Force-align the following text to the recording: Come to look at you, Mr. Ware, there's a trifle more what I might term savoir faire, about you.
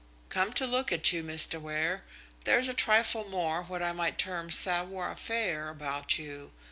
Come 0.29 0.51
to 0.53 0.65
look 0.65 0.91
at 0.91 1.13
you, 1.13 1.23
Mr. 1.23 1.61
Ware, 1.61 2.03
there's 2.45 2.67
a 2.67 2.73
trifle 2.73 3.23
more 3.29 3.61
what 3.61 3.83
I 3.83 3.91
might 3.93 4.17
term 4.17 4.49
savoir 4.49 5.13
faire, 5.15 5.69
about 5.69 6.17
you. 6.17 6.51